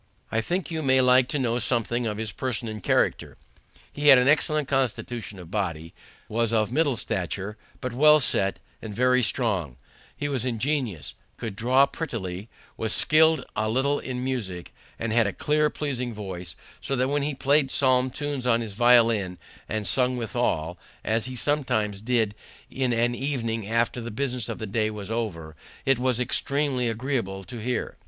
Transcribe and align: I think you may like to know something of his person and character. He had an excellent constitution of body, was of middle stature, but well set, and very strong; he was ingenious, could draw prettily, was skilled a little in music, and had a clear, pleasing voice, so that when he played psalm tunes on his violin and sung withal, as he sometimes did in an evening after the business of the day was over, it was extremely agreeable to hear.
I 0.31 0.41
think 0.41 0.71
you 0.71 0.81
may 0.81 0.99
like 0.99 1.27
to 1.27 1.37
know 1.37 1.59
something 1.59 2.07
of 2.07 2.17
his 2.17 2.31
person 2.31 2.67
and 2.67 2.81
character. 2.81 3.37
He 3.93 4.07
had 4.07 4.17
an 4.17 4.27
excellent 4.27 4.67
constitution 4.67 5.37
of 5.37 5.51
body, 5.51 5.93
was 6.27 6.51
of 6.51 6.71
middle 6.71 6.95
stature, 6.97 7.55
but 7.81 7.93
well 7.93 8.19
set, 8.19 8.57
and 8.81 8.95
very 8.95 9.21
strong; 9.21 9.75
he 10.17 10.27
was 10.27 10.43
ingenious, 10.43 11.13
could 11.37 11.55
draw 11.55 11.85
prettily, 11.85 12.49
was 12.77 12.93
skilled 12.93 13.45
a 13.55 13.69
little 13.69 13.99
in 13.99 14.23
music, 14.23 14.73
and 14.97 15.13
had 15.13 15.27
a 15.27 15.33
clear, 15.33 15.69
pleasing 15.69 16.15
voice, 16.15 16.55
so 16.81 16.95
that 16.95 17.09
when 17.09 17.21
he 17.21 17.35
played 17.35 17.69
psalm 17.69 18.09
tunes 18.09 18.47
on 18.47 18.59
his 18.61 18.73
violin 18.73 19.37
and 19.69 19.85
sung 19.85 20.17
withal, 20.17 20.79
as 21.03 21.25
he 21.25 21.35
sometimes 21.35 22.01
did 22.01 22.33
in 22.71 22.91
an 22.91 23.13
evening 23.13 23.67
after 23.67 24.01
the 24.01 24.09
business 24.09 24.49
of 24.49 24.57
the 24.57 24.65
day 24.65 24.89
was 24.89 25.11
over, 25.11 25.55
it 25.85 25.99
was 25.99 26.19
extremely 26.19 26.89
agreeable 26.89 27.43
to 27.43 27.59
hear. 27.61 27.97